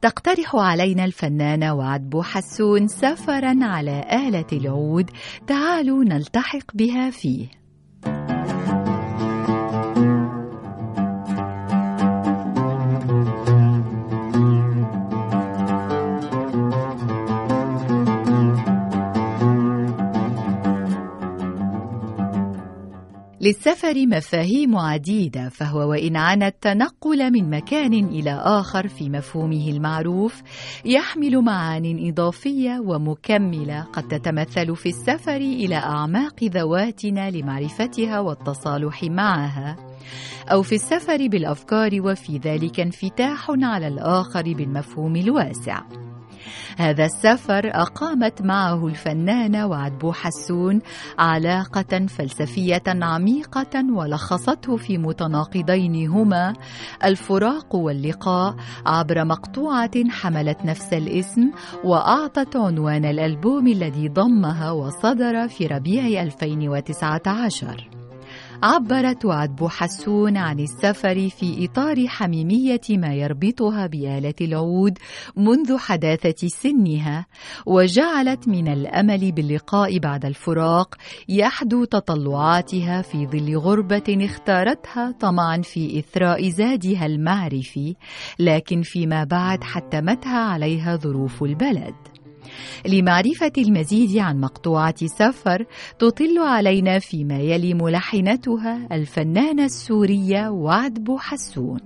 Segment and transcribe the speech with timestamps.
[0.00, 5.10] تقترح علينا الفنانة وعد بوحسون سفرا على آلة العود.
[5.46, 7.48] تعالوا نلتحق بها فيه.
[23.40, 30.42] للسفر مفاهيم عديدة فهو وإن عانى التنقل من مكان إلى آخر في مفهومه المعروف
[30.84, 39.76] يحمل معان إضافية ومكملة قد تتمثل في السفر إلى أعماق ذواتنا لمعرفتها والتصالح معها.
[40.52, 46.07] أو في السفر بالأفكار وفي ذلك انفتاح على الآخر بالمفهوم الواسع.
[46.78, 50.80] هذا السفر أقامت معه الفنانة وعدبو حسون
[51.18, 56.52] علاقة فلسفية عميقة ولخصته في متناقضين هما
[57.04, 58.54] الفراق واللقاء
[58.86, 61.50] عبر مقطوعة حملت نفس الاسم
[61.84, 67.97] وأعطت عنوان الألبوم الذي ضمها وصدر في ربيع 2019
[68.62, 74.98] عبرت وعد حسون عن السفر في إطار حميمية ما يربطها بآلة العود
[75.36, 77.26] منذ حداثة سنها
[77.66, 80.94] وجعلت من الأمل باللقاء بعد الفراق
[81.28, 87.96] يحدو تطلعاتها في ظل غربة اختارتها طمعا في إثراء زادها المعرفي
[88.38, 92.17] لكن فيما بعد حتمتها عليها ظروف البلد.
[92.86, 95.64] لمعرفة المزيد عن مقطوعة سفر
[95.98, 101.80] تطل علينا فيما يلي ملحنتها الفنانة السورية وعد بوحسون.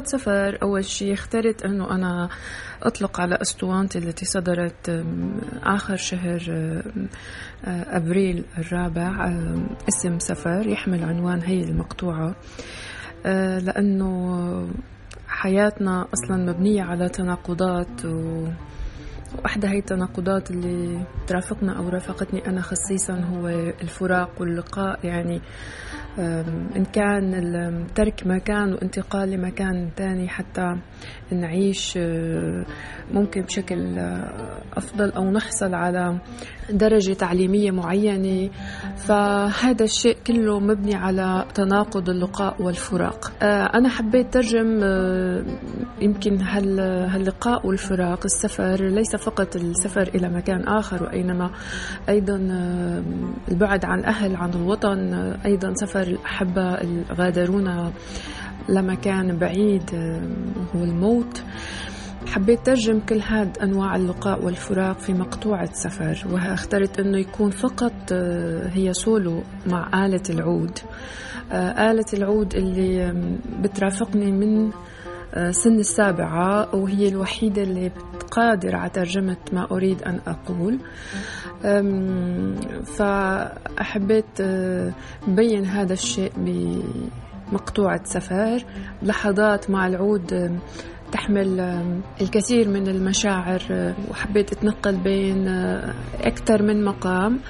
[0.00, 0.58] مقطوعة سفر.
[0.62, 2.28] أول شيء اخترت أنه أنا
[2.82, 5.04] أطلق على أسطوانتي التي صدرت
[5.62, 6.40] آخر شهر
[7.66, 9.32] أبريل الرابع
[9.88, 12.34] اسم سفر يحمل عنوان هي المقطوعة.
[13.26, 14.68] أه، لأنه
[15.28, 18.46] حياتنا أصلا مبنية على تناقضات و
[19.42, 23.48] وأحدى هي التناقضات اللي ترافقنا أو رافقتني أنا خصيصا هو
[23.82, 25.06] الفراق واللقاء.
[25.06, 25.40] يعني
[26.76, 30.76] إن كان ترك مكان وانتقال لمكان تاني حتى
[31.32, 32.64] نعيش أه،
[33.12, 36.18] ممكن بشكل أه، أفضل أو نحصل على
[36.70, 38.50] درجة تعليمية معينة.
[38.96, 43.32] فهذا الشيء كله مبني على تناقض اللقاء والفراق.
[43.42, 44.80] أه، أنا حبيت ترجم
[46.00, 48.20] يمكن هاللقاء والفراق.
[48.24, 51.50] السفر ليس فقط السفر إلى مكان آخر وإنما
[52.08, 52.36] أيضا
[53.48, 55.14] البعد عن الأهل عن الوطن
[55.46, 56.78] أيضا سفر الأحبة
[57.12, 57.92] غادرونا
[58.68, 59.90] لمكان بعيد
[60.76, 61.42] هو الموت.
[62.26, 68.12] حبيت ترجم كل هاد أنواع اللقاء والفراق في مقطوعة سفر وأخترت أنه يكون فقط
[68.72, 70.78] هي سولو مع آلة العود.
[71.52, 73.14] آلة العود اللي
[73.62, 74.70] بترافقني من
[75.50, 77.90] سن السابعة وهي الوحيدة اللي
[78.30, 80.78] قادرة على ترجمة ما أريد أن أقول.
[82.84, 84.42] فأحبيت
[85.28, 88.64] بين هذا الشيء بمقطوعة سفر.
[89.02, 90.58] لحظات مع العود
[91.12, 91.60] تحمل
[92.20, 95.48] الكثير من المشاعر وحبيت أتنقل بين
[96.20, 97.40] أكثر من مقام.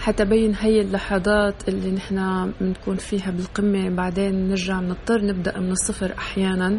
[0.00, 3.88] حتى بين هي اللحظات اللي نحن بنكون فيها بالقمة.
[3.88, 6.78] بعدين نرجع نضطر نبدأ من الصفر أحيانا.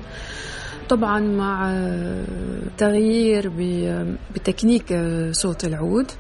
[0.90, 1.84] طبعا مع
[2.78, 3.52] تغيير
[4.36, 4.94] بتكنيك
[5.32, 6.12] صوت العود.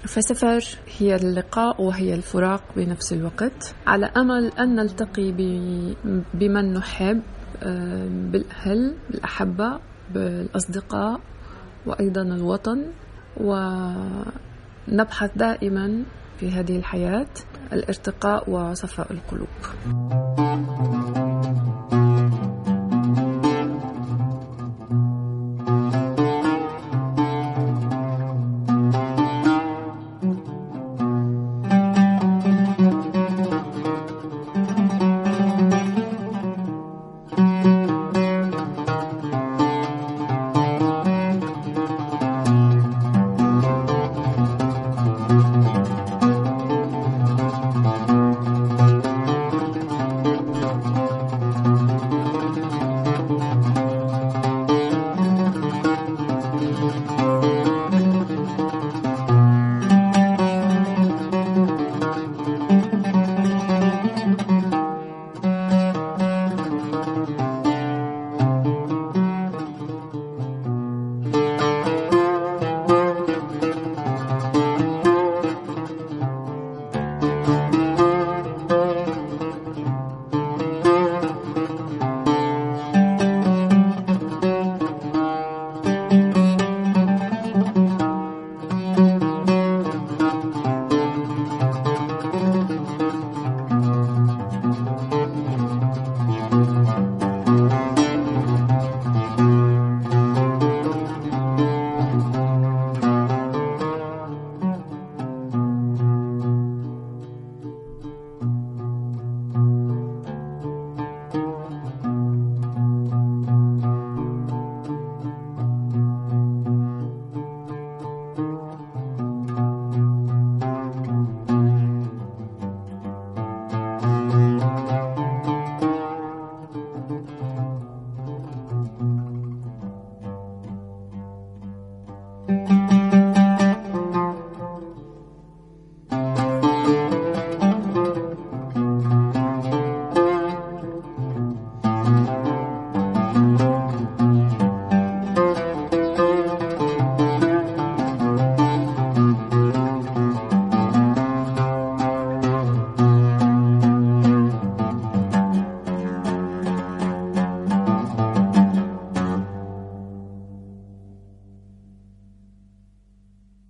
[0.00, 0.64] فسفر
[0.98, 3.74] هي اللقاء وهي الفراق بنفس الوقت.
[3.86, 5.32] على أمل أن نلتقي
[6.34, 7.22] بمن نحب
[8.32, 9.78] بالأهل بالأحبة
[10.14, 11.20] بالأصدقاء
[11.86, 12.86] وأيضا الوطن.
[13.36, 16.02] ونبحث دائما
[16.40, 17.28] في هذه الحياة
[17.72, 19.48] الارتقاء وصفاء القلوب.